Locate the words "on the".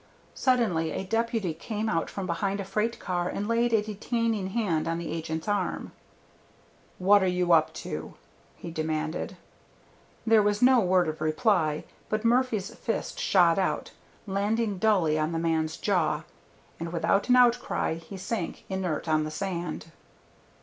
4.87-5.11, 15.19-15.37, 19.07-19.29